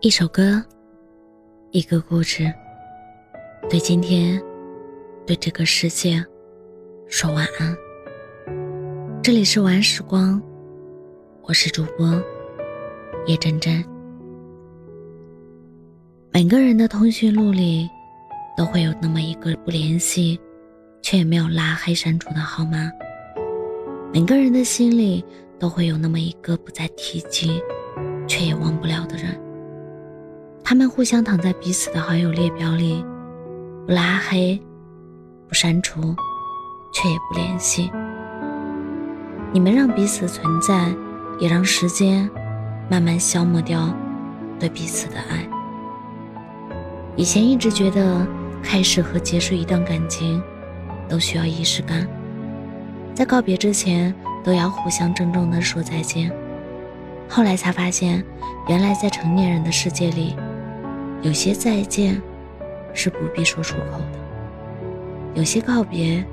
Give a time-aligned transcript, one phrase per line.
[0.00, 0.62] 一首歌，
[1.70, 2.52] 一个故事，
[3.70, 4.40] 对今天，
[5.26, 6.22] 对这个世界，
[7.08, 7.74] 说晚安。
[9.22, 10.40] 这里是晚时光，
[11.40, 12.22] 我是主播
[13.26, 13.82] 叶真真。
[16.30, 17.88] 每个人的通讯录里，
[18.54, 20.38] 都会有那么一个不联系，
[21.00, 22.92] 却也没有拉黑删除的号码。
[24.12, 25.24] 每个人的心里，
[25.58, 27.62] 都会有那么一个不再提及，
[28.28, 29.34] 却也忘不了的人。
[30.68, 33.00] 他们互相躺在彼此的好友列表里，
[33.86, 34.60] 不拉黑，
[35.46, 36.12] 不删除，
[36.92, 37.88] 却也不联系。
[39.52, 40.92] 你们让彼此存在，
[41.38, 42.28] 也让时间
[42.90, 43.94] 慢慢消磨掉
[44.58, 45.48] 对彼此的爱。
[47.14, 48.26] 以前一直觉得
[48.60, 50.42] 开始和结束一段感情
[51.08, 52.08] 都需要仪式感，
[53.14, 54.12] 在告别之前
[54.42, 56.28] 都要互相郑重地说再见。
[57.28, 58.20] 后来才发现，
[58.66, 60.34] 原来在成年人的世界里。
[61.26, 62.22] 有些再见
[62.94, 64.18] 是不必说出口的，
[65.34, 66.24] 有些告别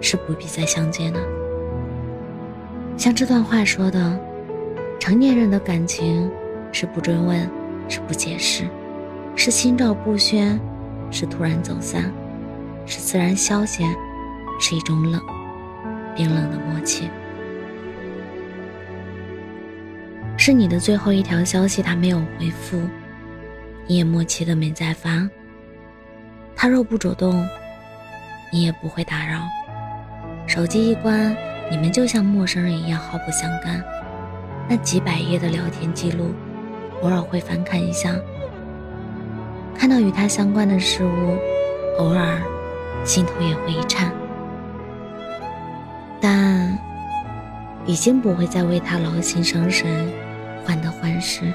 [0.00, 1.20] 是不必再相见的。
[2.96, 4.18] 像这段话说的，
[4.98, 6.28] 成年人的感情
[6.72, 7.48] 是不追问，
[7.88, 8.64] 是不解释，
[9.36, 10.58] 是心照不宣，
[11.12, 12.12] 是突然走散，
[12.86, 13.88] 是自然消减，
[14.58, 15.20] 是一种冷，
[16.16, 17.08] 冰冷的默契。
[20.36, 22.80] 是你的最后一条消息，他没有回复。
[23.86, 25.28] 你也默契的没再发。
[26.56, 27.46] 他若不主动，
[28.52, 29.40] 你也不会打扰。
[30.46, 31.36] 手机一关，
[31.70, 33.82] 你们就像陌生人一样毫不相干。
[34.68, 36.32] 那几百页的聊天记录，
[37.02, 38.14] 偶尔会翻看一下，
[39.76, 41.36] 看到与他相关的事物，
[41.98, 42.40] 偶尔
[43.04, 44.10] 心头也会一颤。
[46.20, 46.78] 但
[47.84, 50.10] 已经不会再为他劳心伤神，
[50.64, 51.52] 患得患失。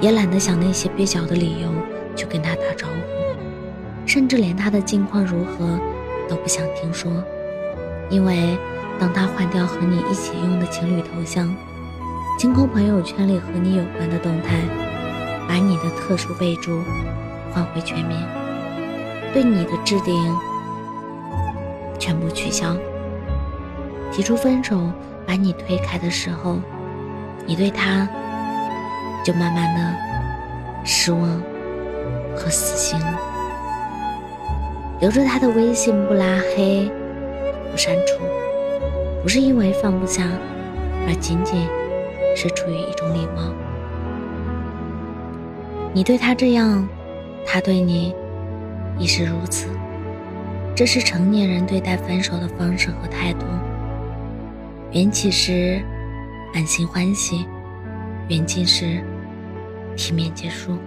[0.00, 1.68] 也懒得想那些蹩脚的理由
[2.14, 5.78] 去跟他打招呼，甚至连他的近况如何
[6.28, 7.10] 都不想听说，
[8.08, 8.56] 因为
[8.98, 11.52] 当他换掉和你一起用的情侣头像，
[12.38, 14.60] 清空朋友圈里和你有关的动态，
[15.48, 16.80] 把你的特殊备注
[17.52, 18.16] 换回全名，
[19.34, 20.14] 对你的置顶
[21.98, 22.76] 全部取消，
[24.12, 24.92] 提出分手
[25.26, 26.60] 把你推开的时候，
[27.44, 28.08] 你对他。
[29.24, 29.94] 就慢慢的
[30.84, 31.20] 失望
[32.34, 33.18] 和死心了，
[35.00, 36.90] 留着他的微信不拉黑
[37.70, 38.24] 不删除，
[39.22, 40.22] 不是因为放不下，
[41.06, 41.66] 而仅仅
[42.34, 43.52] 是出于一种礼貌。
[45.92, 46.88] 你对他这样，
[47.46, 48.14] 他对你
[48.98, 49.68] 亦是如此，
[50.74, 53.46] 这是成年人对待分手的方式和态度。
[54.92, 55.82] 缘起时
[56.54, 57.46] 满心欢喜，
[58.28, 59.02] 缘尽时。
[59.96, 60.78] 体面结束。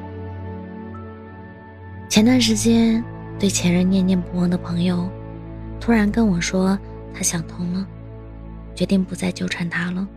[2.07, 3.03] 前段时间，
[3.37, 5.09] 对前任念念不忘的朋友，
[5.81, 6.79] 突然跟我说
[7.13, 7.85] 他想通了，
[8.73, 10.07] 决定不再纠缠他了。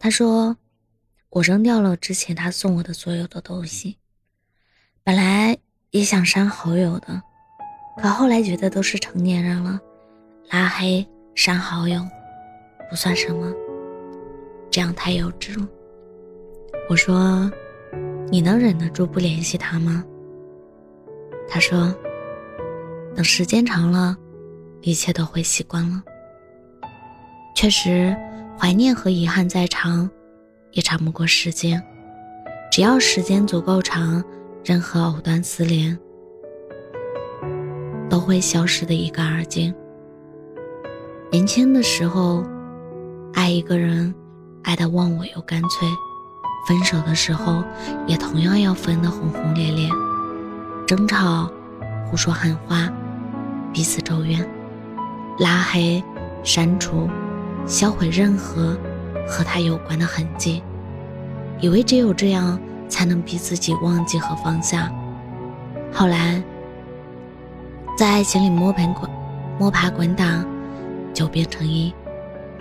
[0.00, 0.56] 他说
[1.28, 3.98] ：“我扔掉了之前他送我的所有的东西，
[5.04, 5.54] 本来
[5.90, 7.20] 也想删好友的，
[8.00, 9.78] 可后来觉得都是成年人了，
[10.50, 12.00] 拉黑删好友
[12.88, 13.52] 不算什么，
[14.70, 15.68] 这样太幼稚了。”
[16.88, 17.50] 我说
[18.32, 20.02] ：“你能忍得住不联系他吗？”
[21.46, 21.94] 他说
[23.14, 24.16] ：“等时间长了，
[24.80, 26.02] 一切都会习惯了。”
[27.54, 28.16] 确实，
[28.58, 30.08] 怀念和遗憾再长，
[30.72, 31.82] 也长不过时间。
[32.70, 34.24] 只要时间足够长，
[34.64, 35.98] 任何藕断丝连
[38.08, 39.74] 都会消失的一干二净。
[41.30, 42.46] 年轻的时候，
[43.34, 44.14] 爱一个人，
[44.62, 45.86] 爱得忘我又干脆。
[46.66, 47.62] 分手的时候，
[48.06, 49.88] 也同样要分得轰轰烈烈，
[50.86, 51.50] 争吵，
[52.06, 52.88] 胡说狠话，
[53.72, 54.46] 彼此咒怨，
[55.38, 56.02] 拉黑、
[56.42, 57.08] 删除、
[57.66, 58.76] 销毁任何
[59.26, 60.62] 和他有关的痕迹，
[61.60, 62.58] 以为只有这样
[62.88, 64.90] 才能逼自己忘记和放下。
[65.92, 66.42] 后来，
[67.96, 69.10] 在爱情里摸爬滚
[69.58, 70.44] 摸爬滚打，
[71.14, 71.94] 久变成医，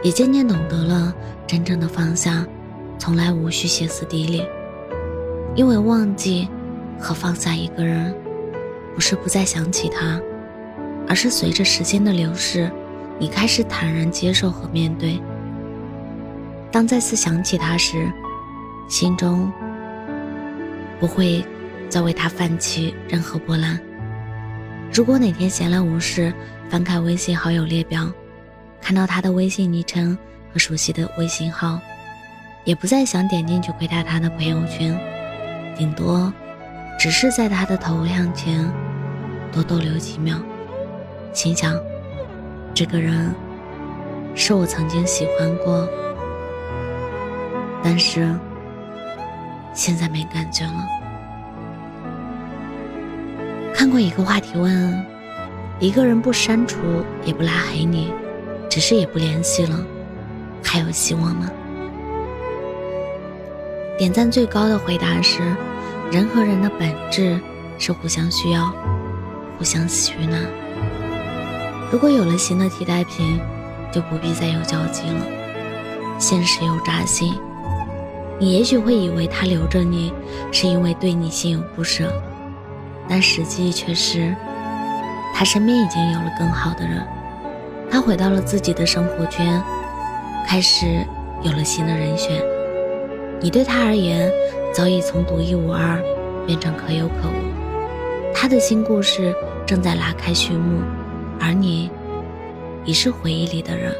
[0.02, 1.14] 也渐渐懂得了
[1.46, 2.46] 真正的放下。
[3.08, 4.46] 从来无需歇斯底里，
[5.56, 6.46] 因为忘记
[7.00, 8.14] 和放下一个人，
[8.94, 10.20] 不是不再想起他，
[11.08, 12.70] 而是随着时间的流逝，
[13.18, 15.22] 你开始坦然接受和面对。
[16.70, 18.12] 当再次想起他时，
[18.90, 19.50] 心中
[21.00, 21.42] 不会
[21.88, 23.80] 再为他泛起任何波澜。
[24.92, 26.34] 如果哪天闲来无事，
[26.68, 28.12] 翻开微信好友列表，
[28.82, 30.18] 看到他的微信昵称
[30.52, 31.80] 和熟悉的微信号。
[32.68, 34.94] 也不再想点进去窥探他的朋友圈，
[35.78, 36.32] 顶多
[37.00, 38.70] 只是在他的头像前
[39.54, 40.36] 多逗留几秒，
[41.32, 41.80] 心想
[42.74, 43.34] 这个人
[44.36, 45.88] 是我曾经喜欢过，
[47.82, 48.38] 但是
[49.74, 50.86] 现在没感觉了。
[53.74, 55.06] 看过一个话题问：
[55.80, 56.78] 一个人不删除
[57.24, 58.12] 也不拉黑你，
[58.70, 59.80] 只是也不联系了，
[60.62, 61.50] 还有希望吗？
[63.98, 65.40] 点赞最高的回答是：
[66.12, 67.42] 人和人的本质
[67.80, 68.72] 是互相需要，
[69.58, 70.40] 互相取暖。
[71.92, 73.42] 如果有了新的替代品，
[73.92, 75.26] 就不必再有交集了。
[76.20, 77.34] 现实又扎心，
[78.38, 80.14] 你也许会以为他留着你
[80.52, 82.12] 是因为对你心有不舍，
[83.10, 84.36] 但实际却是
[85.34, 87.04] 他身边已经有了更好的人，
[87.90, 89.60] 他回到了自己的生活圈，
[90.46, 91.04] 开始
[91.42, 92.40] 有了新的人选。
[93.40, 94.32] 你对他而言，
[94.74, 96.02] 早已从独一无二
[96.46, 98.34] 变成可有可无。
[98.34, 99.34] 他的新故事
[99.66, 100.82] 正在拉开序幕，
[101.40, 101.92] 而你
[102.84, 103.94] 已是回忆里的人。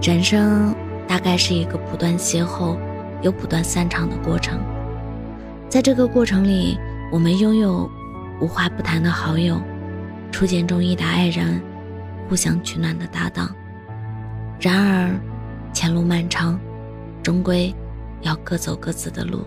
[0.00, 0.74] 人生
[1.06, 2.76] 大概是一个不断邂逅
[3.22, 4.60] 又不断散场的过程，
[5.68, 6.78] 在这个过程里，
[7.10, 7.90] 我们拥有
[8.40, 9.60] 无话不谈的好友，
[10.30, 11.60] 初见中意的爱人，
[12.28, 13.50] 互相取暖的搭档。
[14.60, 15.10] 然而，
[15.72, 16.56] 前路漫长。
[17.22, 17.72] 终归
[18.22, 19.44] 要各走各自的路，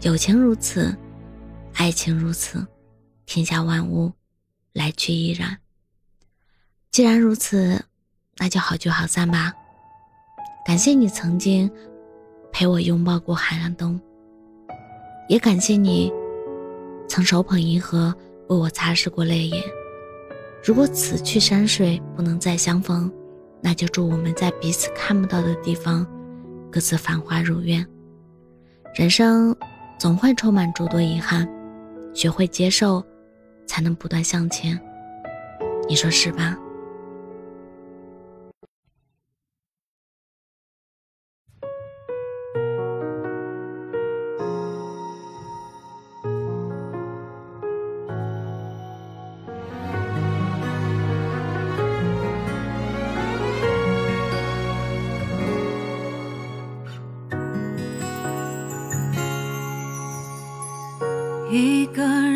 [0.00, 0.96] 友情如此，
[1.74, 2.66] 爱情如此，
[3.26, 4.12] 天下万物
[4.72, 5.58] 来去亦然。
[6.90, 7.84] 既然如此，
[8.36, 9.52] 那就好聚好散吧。
[10.64, 11.70] 感谢你曾经
[12.52, 14.00] 陪我拥抱过寒凉冬，
[15.28, 16.12] 也感谢你
[17.08, 18.14] 曾手捧银河
[18.48, 19.62] 为我擦拭过泪眼。
[20.64, 23.12] 如果此去山水不能再相逢，
[23.60, 26.06] 那就祝我们在彼此看不到的地方。
[26.72, 27.86] 各自繁华如愿，
[28.94, 29.54] 人生
[29.98, 31.46] 总会充满诸多遗憾，
[32.14, 33.04] 学会接受，
[33.66, 34.80] 才能不断向前。
[35.86, 36.56] 你说是吧？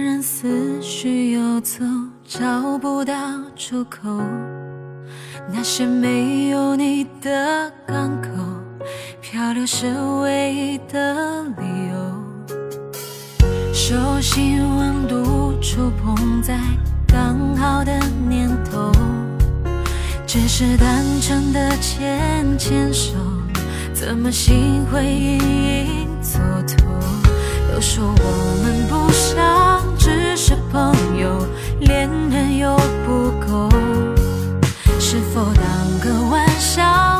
[0.07, 1.85] 人思绪游走，
[2.25, 3.13] 找不到
[3.57, 4.23] 出口。
[5.53, 8.29] 那些没有你的港口，
[9.21, 9.93] 漂流是
[10.23, 13.45] 唯一的理由。
[13.73, 16.57] 手心温度触碰在
[17.09, 17.93] 刚好的
[18.29, 18.93] 念头，
[20.25, 23.15] 只是单纯的牵牵手，
[23.93, 26.41] 怎么心会隐隐作
[26.77, 26.87] 痛？
[27.75, 29.66] 都说我们不相，
[30.49, 31.45] 是朋友，
[31.81, 33.69] 恋人又不够，
[35.01, 37.16] 是否当个玩笑？